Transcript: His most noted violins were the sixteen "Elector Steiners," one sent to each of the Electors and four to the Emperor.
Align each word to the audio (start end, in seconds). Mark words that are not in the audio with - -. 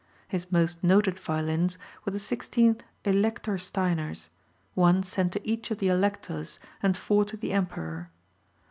His 0.27 0.51
most 0.51 0.83
noted 0.83 1.19
violins 1.19 1.77
were 2.03 2.11
the 2.11 2.17
sixteen 2.17 2.81
"Elector 3.05 3.57
Steiners," 3.59 4.29
one 4.73 5.03
sent 5.03 5.31
to 5.33 5.47
each 5.47 5.69
of 5.69 5.77
the 5.77 5.89
Electors 5.89 6.57
and 6.81 6.97
four 6.97 7.23
to 7.25 7.37
the 7.37 7.53
Emperor. 7.53 8.09